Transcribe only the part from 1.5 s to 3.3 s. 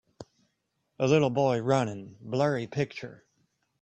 running, blurry picture.